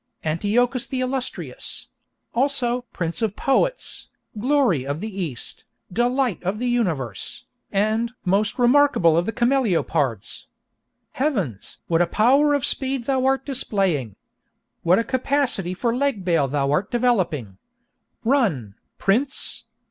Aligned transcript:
Antiochus 0.23 0.87
the 0.87 0.99
Illustrious!—also 0.99 2.81
'Prince 2.91 3.21
of 3.21 3.35
Poets,' 3.35 4.09
'Glory 4.35 4.83
of 4.83 4.99
the 4.99 5.21
East,' 5.21 5.63
'Delight 5.93 6.41
of 6.41 6.57
the 6.57 6.67
Universe,' 6.67 7.45
and 7.71 8.11
'Most 8.25 8.57
Remarkable 8.57 9.15
of 9.15 9.27
Cameleopards!' 9.35 10.47
Heavens! 11.11 11.77
what 11.85 12.01
a 12.01 12.07
power 12.07 12.55
of 12.55 12.65
speed 12.65 13.03
thou 13.03 13.25
art 13.25 13.45
displaying! 13.45 14.15
What 14.81 14.97
a 14.97 15.03
capacity 15.03 15.75
for 15.75 15.95
leg 15.95 16.25
bail 16.25 16.47
thou 16.47 16.71
art 16.71 16.89
developing! 16.89 17.59
Run, 18.23 18.73
Prince! 18.97 19.65